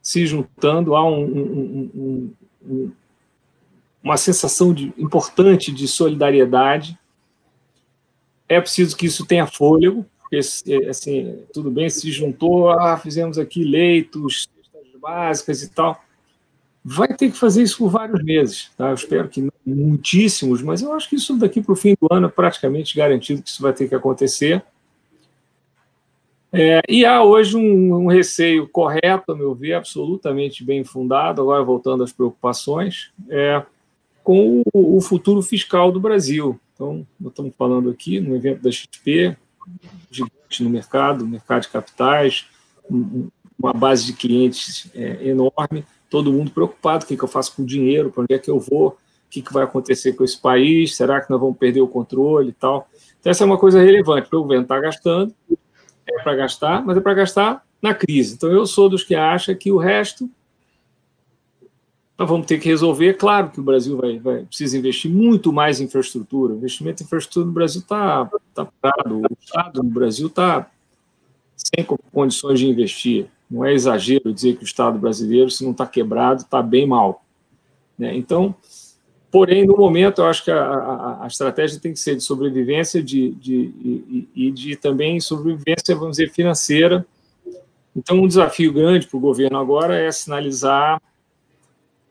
se 0.00 0.26
juntando. 0.26 0.96
Há 0.96 1.06
um, 1.06 1.24
um, 1.24 2.34
um, 2.64 2.92
uma 4.02 4.16
sensação 4.16 4.72
de, 4.72 4.94
importante 4.96 5.70
de 5.70 5.86
solidariedade. 5.86 6.98
É 8.48 8.58
preciso 8.58 8.96
que 8.96 9.04
isso 9.04 9.26
tenha 9.26 9.46
fôlego, 9.46 10.06
porque 10.20 10.38
assim, 10.88 11.44
tudo 11.52 11.70
bem, 11.70 11.90
se 11.90 12.10
juntou, 12.10 12.70
ah, 12.70 12.96
fizemos 12.96 13.38
aqui 13.38 13.62
leitos, 13.62 14.48
básicas 15.02 15.62
e 15.62 15.68
tal. 15.68 16.02
Vai 16.90 17.08
ter 17.08 17.30
que 17.30 17.36
fazer 17.36 17.62
isso 17.62 17.76
por 17.76 17.90
vários 17.90 18.24
meses, 18.24 18.70
tá? 18.74 18.88
Eu 18.88 18.94
espero 18.94 19.28
que 19.28 19.42
não 19.42 19.52
muitíssimos, 19.66 20.62
mas 20.62 20.80
eu 20.80 20.90
acho 20.94 21.06
que 21.06 21.16
isso 21.16 21.36
daqui 21.36 21.60
para 21.60 21.74
o 21.74 21.76
fim 21.76 21.94
do 22.00 22.08
ano 22.10 22.28
é 22.28 22.30
praticamente 22.30 22.96
garantido 22.96 23.42
que 23.42 23.50
isso 23.50 23.60
vai 23.60 23.74
ter 23.74 23.86
que 23.86 23.94
acontecer. 23.94 24.64
É, 26.50 26.80
e 26.88 27.04
há 27.04 27.22
hoje 27.22 27.58
um, 27.58 27.94
um, 27.94 28.06
receio 28.06 28.66
correto, 28.66 29.32
a 29.32 29.36
meu 29.36 29.54
ver, 29.54 29.74
absolutamente 29.74 30.64
bem 30.64 30.82
fundado, 30.82 31.42
agora 31.42 31.62
voltando 31.62 32.02
às 32.02 32.10
preocupações, 32.10 33.10
é, 33.28 33.62
com 34.24 34.62
o, 34.72 34.96
o, 34.96 35.00
futuro 35.02 35.42
fiscal 35.42 35.92
do 35.92 36.00
Brasil. 36.00 36.58
Então, 36.72 37.06
nós 37.20 37.32
estamos 37.32 37.54
falando 37.54 37.90
aqui 37.90 38.18
no 38.18 38.34
evento 38.34 38.62
da 38.62 38.72
XP, 38.72 39.36
gigante 40.10 40.62
no 40.62 40.70
mercado, 40.70 41.26
mercado 41.26 41.62
de 41.62 41.68
capitais, 41.68 42.46
um, 42.90 43.28
uma 43.58 43.74
base 43.74 44.06
de 44.06 44.14
clientes 44.14 44.90
é, 44.94 45.28
enorme, 45.28 45.84
todo 46.08 46.32
mundo 46.32 46.50
preocupado, 46.50 47.04
o 47.04 47.08
que, 47.08 47.16
que 47.16 47.22
eu 47.22 47.28
faço 47.28 47.54
com 47.54 47.62
o 47.62 47.66
dinheiro, 47.66 48.10
para 48.10 48.22
onde 48.22 48.34
é 48.34 48.38
que 48.38 48.50
eu 48.50 48.58
vou, 48.58 48.88
o 48.88 48.96
que, 49.30 49.42
que 49.42 49.52
vai 49.52 49.64
acontecer 49.64 50.14
com 50.14 50.24
esse 50.24 50.38
país, 50.38 50.96
será 50.96 51.20
que 51.20 51.30
nós 51.30 51.40
vamos 51.40 51.56
perder 51.58 51.80
o 51.80 51.88
controle 51.88 52.50
e 52.50 52.52
tal. 52.52 52.88
Então, 53.20 53.30
essa 53.30 53.44
é 53.44 53.46
uma 53.46 53.58
coisa 53.58 53.82
relevante, 53.82 54.28
o 54.32 54.42
governo 54.42 54.62
está 54.62 54.80
gastando, 54.80 55.34
é 56.06 56.22
para 56.22 56.34
gastar, 56.34 56.84
mas 56.84 56.96
é 56.96 57.00
para 57.00 57.14
gastar 57.14 57.64
na 57.82 57.94
crise. 57.94 58.34
Então, 58.34 58.50
eu 58.50 58.66
sou 58.66 58.88
dos 58.88 59.04
que 59.04 59.14
acham 59.14 59.54
que 59.54 59.70
o 59.70 59.76
resto 59.76 60.28
nós 62.18 62.28
vamos 62.28 62.46
ter 62.46 62.58
que 62.58 62.68
resolver. 62.68 63.14
Claro 63.14 63.50
que 63.50 63.60
o 63.60 63.62
Brasil 63.62 63.96
vai, 63.96 64.18
vai 64.18 64.44
precisa 64.44 64.76
investir 64.76 65.08
muito 65.08 65.52
mais 65.52 65.80
em 65.80 65.84
infraestrutura. 65.84 66.52
O 66.52 66.56
investimento 66.56 67.00
em 67.00 67.06
infraestrutura 67.06 67.46
no 67.46 67.52
Brasil 67.52 67.80
está 67.80 68.28
tá 68.52 68.66
parado. 68.80 69.18
O 69.18 69.26
Estado 69.40 69.82
no 69.84 69.90
Brasil 69.90 70.26
está 70.26 70.68
sem 71.54 71.84
condições 72.12 72.58
de 72.58 72.66
investir. 72.66 73.28
Não 73.50 73.64
é 73.64 73.72
exagero 73.72 74.32
dizer 74.32 74.56
que 74.56 74.62
o 74.62 74.66
Estado 74.66 74.98
brasileiro, 74.98 75.50
se 75.50 75.64
não 75.64 75.72
está 75.72 75.86
quebrado, 75.86 76.42
está 76.42 76.62
bem 76.62 76.86
mal. 76.86 77.24
Né? 77.98 78.14
Então, 78.16 78.54
porém, 79.30 79.66
no 79.66 79.76
momento, 79.76 80.20
eu 80.20 80.26
acho 80.26 80.44
que 80.44 80.50
a, 80.50 80.62
a, 80.62 81.24
a 81.24 81.26
estratégia 81.26 81.80
tem 81.80 81.92
que 81.92 82.00
ser 82.00 82.16
de 82.16 82.22
sobrevivência 82.22 83.02
de, 83.02 83.30
de, 83.32 83.54
e, 83.54 84.28
e 84.34 84.50
de 84.50 84.76
também 84.76 85.18
sobrevivência, 85.20 85.94
vamos 85.94 86.16
dizer, 86.18 86.30
financeira. 86.30 87.06
Então, 87.96 88.18
um 88.18 88.28
desafio 88.28 88.72
grande 88.72 89.06
para 89.06 89.16
o 89.16 89.20
governo 89.20 89.58
agora 89.58 89.98
é 89.98 90.12
sinalizar 90.12 91.00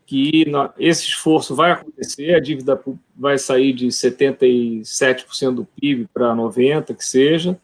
que 0.07 0.45
esse 0.79 1.03
esforço 1.03 1.53
vai 1.53 1.71
acontecer, 1.71 2.33
a 2.33 2.39
dívida 2.39 2.81
vai 3.13 3.37
sair 3.37 3.73
de 3.73 3.87
77% 3.87 5.53
do 5.53 5.65
PIB 5.65 6.07
para 6.13 6.33
90%, 6.33 6.95
que 6.95 7.03
seja, 7.03 7.59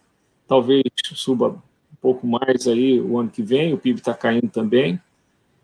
talvez 0.46 0.84
suba 1.15 1.63
pouco 2.03 2.27
mais 2.27 2.67
aí 2.67 3.00
o 3.00 3.17
ano 3.17 3.29
que 3.29 3.41
vem, 3.41 3.74
o 3.74 3.77
PIB 3.77 4.00
está 4.00 4.13
caindo 4.13 4.50
também. 4.50 5.00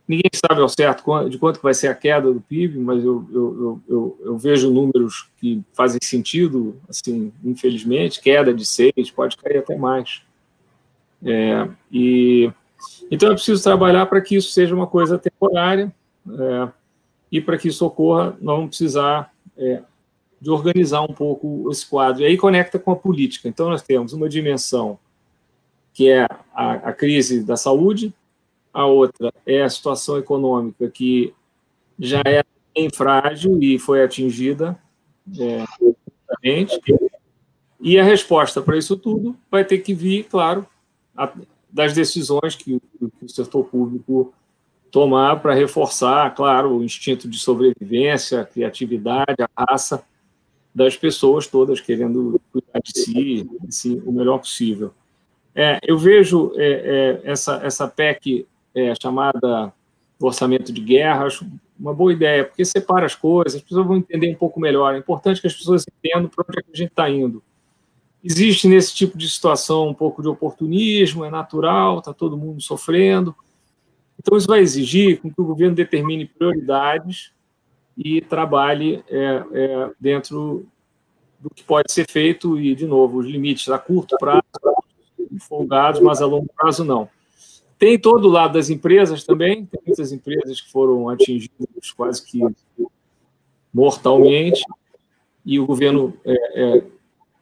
Ninguém 0.08 0.32
sabe 0.34 0.62
ao 0.62 0.70
certo 0.70 1.04
de 1.28 1.38
quanto 1.38 1.62
vai 1.62 1.74
ser 1.74 1.90
a 1.90 1.94
queda 1.94 2.34
do 2.34 2.40
PIB, 2.40 2.80
mas 2.80 3.04
eu, 3.04 3.28
eu, 3.32 3.82
eu, 3.88 4.20
eu 4.22 4.38
vejo 4.38 4.72
números 4.72 5.30
que 5.38 5.62
fazem 5.74 6.00
sentido, 6.02 6.78
assim, 6.88 7.32
infelizmente, 7.44 8.22
queda 8.22 8.54
de 8.54 8.66
6, 8.66 9.12
pode 9.12 9.36
cair 9.36 9.58
até 9.58 9.78
mais. 9.78 10.24
É, 11.24 11.68
e, 11.92 12.50
então 13.12 13.30
é 13.30 13.34
preciso 13.34 13.62
trabalhar 13.62 14.06
para 14.06 14.22
que 14.22 14.38
isso 14.38 14.52
seja 14.52 14.74
uma 14.74 14.88
coisa 14.88 15.20
temporária, 15.20 15.94
é, 16.28 16.70
e 17.30 17.42
para 17.42 17.58
que 17.58 17.68
isso 17.68 17.86
ocorra, 17.86 18.36
vamos 18.42 18.70
precisar 18.70 19.32
é, 19.58 19.84
de 20.42 20.50
organizar 20.50 21.02
um 21.02 21.14
pouco 21.14 21.70
esse 21.70 21.86
quadro. 21.86 22.24
E 22.24 22.26
aí 22.26 22.38
conecta 22.38 22.80
com 22.80 22.92
a 22.92 22.96
política. 22.96 23.48
Então, 23.48 23.70
nós 23.70 23.84
temos 23.84 24.14
uma 24.14 24.30
dimensão 24.30 24.98
que 26.00 26.10
é 26.10 26.26
a, 26.54 26.72
a 26.76 26.94
crise 26.94 27.44
da 27.44 27.58
saúde, 27.58 28.14
a 28.72 28.86
outra 28.86 29.34
é 29.46 29.62
a 29.62 29.70
situação 29.70 30.18
econômica 30.18 30.90
que 30.90 31.34
já 32.00 32.22
é 32.26 32.42
bem 32.74 32.90
frágil 32.90 33.62
e 33.62 33.78
foi 33.78 34.02
atingida 34.02 34.80
é, 35.38 35.66
e 37.82 38.00
a 38.00 38.04
resposta 38.06 38.62
para 38.62 38.78
isso 38.78 38.96
tudo 38.96 39.36
vai 39.52 39.66
ter 39.66 39.80
que 39.80 39.94
vir, 39.94 40.24
claro, 40.24 40.66
a, 41.18 41.30
das 41.70 41.92
decisões 41.92 42.56
que, 42.56 42.80
que 42.80 43.26
o 43.26 43.28
setor 43.28 43.66
público 43.66 44.34
tomar 44.90 45.42
para 45.42 45.54
reforçar, 45.54 46.34
claro, 46.34 46.78
o 46.78 46.82
instinto 46.82 47.28
de 47.28 47.38
sobrevivência, 47.38 48.40
a 48.40 48.46
criatividade, 48.46 49.36
a 49.42 49.66
raça 49.70 50.02
das 50.74 50.96
pessoas 50.96 51.46
todas 51.46 51.82
querendo 51.82 52.40
cuidar 52.54 52.80
de 52.82 52.98
si, 52.98 53.50
de 53.66 53.76
si 53.76 54.02
o 54.06 54.14
melhor 54.14 54.38
possível. 54.38 54.94
É, 55.60 55.80
eu 55.84 55.98
vejo 55.98 56.54
é, 56.56 57.20
é, 57.24 57.32
essa, 57.32 57.60
essa 57.64 57.88
PEC 57.88 58.48
é, 58.74 58.94
chamada 59.02 59.74
orçamento 60.20 60.72
de 60.72 60.82
guerra, 60.82 61.26
acho 61.26 61.46
uma 61.78 61.94
boa 61.94 62.12
ideia, 62.14 62.44
porque 62.46 62.64
separa 62.64 63.06
as 63.06 63.16
coisas, 63.16 63.56
as 63.56 63.62
pessoas 63.62 63.88
vão 63.88 63.98
entender 63.98 64.30
um 64.32 64.36
pouco 64.36 64.60
melhor. 64.60 64.94
É 64.94 64.98
importante 64.98 65.40
que 65.42 65.48
as 65.48 65.54
pessoas 65.54 65.86
entendam 65.88 66.30
para 66.30 66.46
onde 66.48 66.60
é 66.60 66.62
a 66.62 66.78
gente 66.78 66.90
está 66.90 67.10
indo. 67.10 67.42
Existe 68.24 68.68
nesse 68.68 68.94
tipo 68.94 69.18
de 69.18 69.30
situação 69.30 69.88
um 69.88 69.94
pouco 69.94 70.22
de 70.22 70.28
oportunismo, 70.28 71.24
é 71.24 71.30
natural, 71.30 72.00
está 72.00 72.14
todo 72.14 72.38
mundo 72.38 72.62
sofrendo, 72.62 73.34
então, 74.20 74.38
isso 74.38 74.48
vai 74.48 74.60
exigir 74.60 75.22
que 75.22 75.32
o 75.38 75.46
governo 75.46 75.74
determine 75.74 76.26
prioridades 76.26 77.32
e 77.98 78.20
trabalhe 78.20 79.02
é, 79.08 79.44
é, 79.54 79.92
dentro 79.98 80.68
do 81.40 81.50
que 81.50 81.64
pode 81.64 81.90
ser 81.92 82.06
feito 82.06 82.60
e, 82.60 82.76
de 82.76 82.86
novo, 82.86 83.20
os 83.20 83.26
limites 83.26 83.70
a 83.70 83.80
curto 83.80 84.18
prazo, 84.20 84.44
folgados, 85.38 86.02
mas 86.02 86.22
a 86.22 86.26
longo 86.26 86.48
prazo 86.56 86.84
não. 86.84 87.10
Tem 87.78 87.98
todo 88.00 88.26
o 88.26 88.32
lado 88.32 88.54
das 88.54 88.70
empresas 88.70 89.24
também, 89.24 89.66
tem 89.66 89.80
muitas 89.86 90.12
empresas 90.12 90.60
que 90.60 90.72
foram 90.72 91.10
atingidas 91.10 91.92
quase 91.96 92.26
que 92.26 92.42
mortalmente, 93.74 94.64
e 95.46 95.60
o 95.60 95.66
governo 95.66 96.14
é, 96.26 96.78
é 96.78 96.84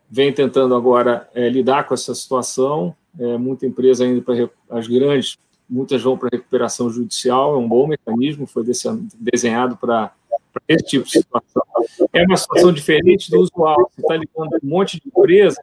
vem 0.09 0.31
tentando 0.31 0.73
agora 0.73 1.29
é, 1.33 1.49
lidar 1.49 1.85
com 1.85 1.93
essa 1.93 2.15
situação. 2.15 2.95
É, 3.19 3.37
muita 3.37 3.65
empresa 3.65 4.05
ainda 4.05 4.21
para 4.21 4.49
as 4.69 4.87
grandes 4.87 5.37
muitas 5.69 6.01
vão 6.01 6.17
para 6.17 6.29
recuperação 6.31 6.89
judicial, 6.89 7.55
é 7.55 7.57
um 7.57 7.67
bom 7.67 7.87
mecanismo, 7.87 8.47
foi 8.47 8.63
desenhado 9.19 9.75
para 9.77 10.13
esse 10.67 10.85
tipo 10.85 11.05
de 11.05 11.11
situação. 11.11 11.63
É 12.13 12.23
uma 12.23 12.37
situação 12.37 12.71
diferente 12.71 13.29
do 13.29 13.41
usual, 13.41 13.91
você 13.91 14.01
está 14.01 14.15
ligando 14.15 14.53
um 14.63 14.67
monte 14.67 14.99
de 14.99 15.07
empresas 15.07 15.57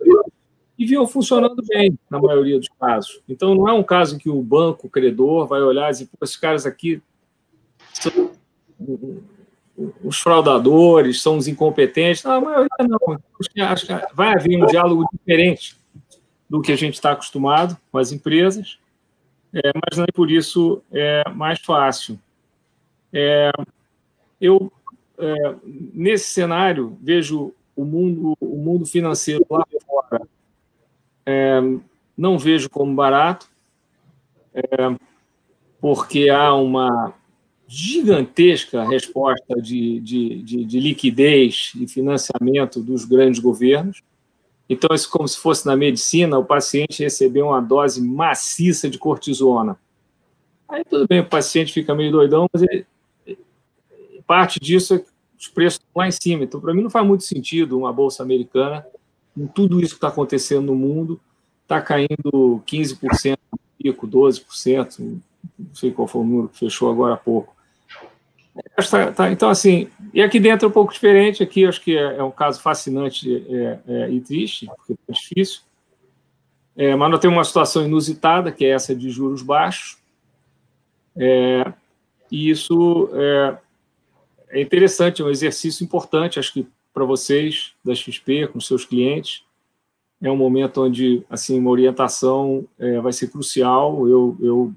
e 0.78 0.86
viam 0.86 1.06
funcionando 1.06 1.62
bem, 1.66 1.98
na 2.10 2.18
maioria 2.20 2.58
dos 2.58 2.68
casos. 2.80 3.20
Então, 3.28 3.54
não 3.54 3.68
é 3.68 3.72
um 3.72 3.82
caso 3.82 4.18
que 4.18 4.28
o 4.28 4.42
banco, 4.42 4.86
o 4.86 4.90
credor, 4.90 5.46
vai 5.46 5.60
olhar 5.62 5.88
e 5.88 5.92
dizer, 5.92 6.08
esses 6.20 6.36
caras 6.36 6.66
aqui 6.66 7.00
são 7.92 8.30
os 10.02 10.18
fraudadores, 10.18 11.22
são 11.22 11.36
os 11.36 11.46
incompetentes. 11.46 12.24
Não, 12.24 12.32
a 12.32 12.40
maioria 12.40 12.68
não. 12.80 13.18
Acho 13.66 13.86
que 13.86 14.14
vai 14.14 14.34
haver 14.34 14.62
um 14.62 14.66
diálogo 14.66 15.04
diferente 15.12 15.76
do 16.48 16.60
que 16.60 16.72
a 16.72 16.76
gente 16.76 16.94
está 16.94 17.12
acostumado 17.12 17.76
com 17.90 17.98
as 17.98 18.12
empresas 18.12 18.78
é, 19.54 19.70
mas 19.72 19.98
nem 19.98 20.06
por 20.12 20.30
isso 20.30 20.82
é 20.90 21.22
mais 21.30 21.60
fácil. 21.60 22.18
É, 23.12 23.52
eu, 24.40 24.72
é, 25.16 25.54
nesse 25.94 26.30
cenário, 26.30 26.98
vejo 27.00 27.54
o 27.76 27.84
mundo, 27.84 28.36
o 28.40 28.56
mundo 28.56 28.84
financeiro 28.84 29.46
lá 29.48 29.64
fora, 29.86 30.26
é, 31.26 31.60
não 32.16 32.38
vejo 32.38 32.68
como 32.70 32.94
barato, 32.94 33.48
é, 34.54 34.62
porque 35.80 36.28
há 36.28 36.54
uma 36.54 37.14
gigantesca 37.66 38.84
resposta 38.84 39.60
de, 39.60 40.00
de, 40.00 40.42
de, 40.42 40.64
de 40.64 40.80
liquidez 40.80 41.72
e 41.76 41.88
financiamento 41.88 42.80
dos 42.80 43.04
grandes 43.04 43.40
governos. 43.40 44.02
Então, 44.68 44.94
isso 44.94 45.10
como 45.10 45.26
se 45.26 45.38
fosse 45.38 45.66
na 45.66 45.76
medicina, 45.76 46.38
o 46.38 46.44
paciente 46.44 47.02
recebeu 47.02 47.46
uma 47.46 47.60
dose 47.60 48.02
maciça 48.02 48.88
de 48.88 48.98
cortisona. 48.98 49.78
Aí 50.68 50.84
tudo 50.84 51.06
bem, 51.06 51.20
o 51.20 51.28
paciente 51.28 51.72
fica 51.72 51.94
meio 51.94 52.12
doidão, 52.12 52.46
mas 52.52 52.62
ele, 52.62 52.86
parte 54.26 54.58
disso 54.58 54.94
é 54.94 55.04
os 55.38 55.48
preços 55.48 55.80
lá 55.94 56.08
em 56.08 56.12
cima. 56.12 56.44
Então, 56.44 56.60
para 56.60 56.72
mim, 56.72 56.82
não 56.82 56.90
faz 56.90 57.06
muito 57.06 57.24
sentido 57.24 57.78
uma 57.78 57.92
bolsa 57.92 58.22
americana, 58.22 58.86
com 59.34 59.46
tudo 59.46 59.80
isso 59.80 59.94
que 59.94 59.98
está 59.98 60.08
acontecendo 60.08 60.66
no 60.66 60.74
mundo, 60.74 61.20
está 61.62 61.80
caindo 61.80 62.62
15%, 62.66 63.36
pico, 63.78 64.06
12%, 64.06 64.98
não 65.58 65.74
sei 65.74 65.90
qual 65.90 66.06
foi 66.06 66.22
o 66.22 66.24
número 66.24 66.48
que 66.48 66.58
fechou 66.58 66.90
agora 66.90 67.14
há 67.14 67.16
pouco. 67.16 67.54
Tá, 68.88 69.10
tá, 69.10 69.32
então, 69.32 69.50
assim, 69.50 69.88
e 70.12 70.22
aqui 70.22 70.38
dentro 70.38 70.66
é 70.66 70.68
um 70.68 70.72
pouco 70.72 70.92
diferente. 70.92 71.42
Aqui 71.42 71.66
acho 71.66 71.80
que 71.80 71.96
é, 71.96 72.18
é 72.18 72.22
um 72.22 72.30
caso 72.30 72.60
fascinante 72.60 73.44
é, 73.48 73.78
é, 73.86 74.10
e 74.10 74.20
triste, 74.20 74.66
porque 74.66 74.94
é 75.08 75.12
difícil. 75.12 75.60
Mas 76.76 77.10
nós 77.10 77.20
temos 77.20 77.36
uma 77.36 77.44
situação 77.44 77.84
inusitada, 77.84 78.50
que 78.50 78.64
é 78.64 78.70
essa 78.70 78.94
de 78.94 79.08
juros 79.08 79.42
baixos. 79.42 79.96
É, 81.16 81.72
e 82.30 82.50
isso 82.50 83.10
é, 83.12 83.58
é, 84.50 84.60
interessante, 84.60 85.22
é 85.22 85.24
um 85.24 85.30
exercício 85.30 85.84
importante, 85.84 86.38
acho 86.38 86.52
que 86.52 86.66
para 86.94 87.04
vocês 87.04 87.74
da 87.84 87.94
XP, 87.94 88.46
com 88.46 88.60
seus 88.60 88.86
clientes. 88.86 89.44
É 90.22 90.30
um 90.30 90.36
momento 90.36 90.82
onde 90.82 91.22
assim 91.28 91.58
uma 91.58 91.70
orientação 91.70 92.66
é, 92.78 93.00
vai 93.00 93.12
ser 93.12 93.30
crucial. 93.30 94.08
Eu, 94.08 94.36
eu 94.40 94.74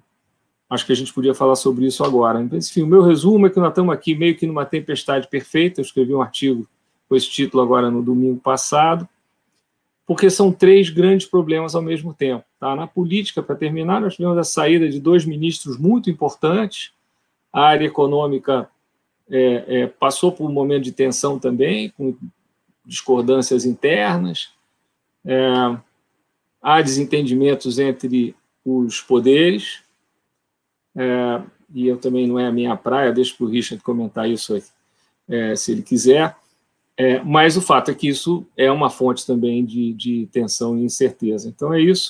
Acho 0.69 0.85
que 0.85 0.91
a 0.91 0.95
gente 0.95 1.13
podia 1.13 1.33
falar 1.33 1.55
sobre 1.55 1.85
isso 1.85 2.03
agora. 2.03 2.41
Então, 2.41 2.57
enfim, 2.57 2.83
o 2.83 2.87
meu 2.87 3.01
resumo 3.01 3.47
é 3.47 3.49
que 3.49 3.59
nós 3.59 3.69
estamos 3.69 3.93
aqui 3.93 4.15
meio 4.15 4.35
que 4.35 4.45
numa 4.45 4.65
tempestade 4.65 5.27
perfeita. 5.29 5.79
Eu 5.79 5.85
escrevi 5.85 6.13
um 6.13 6.21
artigo 6.21 6.67
com 7.07 7.15
esse 7.15 7.29
título 7.29 7.63
agora 7.63 7.89
no 7.89 8.03
domingo 8.03 8.39
passado, 8.41 9.07
porque 10.05 10.29
são 10.29 10.51
três 10.51 10.89
grandes 10.89 11.25
problemas 11.25 11.73
ao 11.73 11.81
mesmo 11.81 12.13
tempo. 12.13 12.43
Tá? 12.59 12.75
Na 12.75 12.85
política, 12.85 13.41
para 13.41 13.55
terminar, 13.55 14.01
nós 14.01 14.15
tivemos 14.15 14.37
a 14.37 14.43
saída 14.43 14.89
de 14.89 14.99
dois 14.99 15.23
ministros 15.23 15.77
muito 15.77 16.09
importantes. 16.09 16.91
A 17.53 17.61
área 17.61 17.85
econômica 17.85 18.69
é, 19.29 19.81
é, 19.81 19.87
passou 19.87 20.31
por 20.31 20.49
um 20.49 20.53
momento 20.53 20.83
de 20.83 20.91
tensão 20.91 21.37
também, 21.37 21.89
com 21.89 22.15
discordâncias 22.85 23.65
internas. 23.65 24.51
É, 25.25 25.77
há 26.61 26.81
desentendimentos 26.81 27.79
entre 27.79 28.35
os 28.65 29.01
poderes 29.01 29.83
é, 30.95 31.41
e 31.73 31.87
eu 31.87 31.97
também 31.97 32.25
não 32.27 32.39
é 32.39 32.47
a 32.47 32.51
minha 32.51 32.75
praia, 32.75 33.11
deixo 33.11 33.35
para 33.37 33.45
o 33.45 33.49
Richard 33.49 33.83
comentar 33.83 34.29
isso 34.29 34.53
aí, 34.53 34.63
é, 35.27 35.55
se 35.55 35.71
ele 35.71 35.81
quiser. 35.81 36.35
Mas 37.23 37.55
o 37.55 37.61
fato 37.61 37.91
é 37.91 37.93
que 37.93 38.07
isso 38.07 38.43
é 38.57 38.71
uma 38.71 38.89
fonte 38.89 39.23
também 39.23 39.63
de, 39.63 39.93
de 39.93 40.27
tensão 40.31 40.75
e 40.75 40.83
incerteza. 40.83 41.47
Então 41.47 41.71
é 41.71 41.79
isso. 41.79 42.05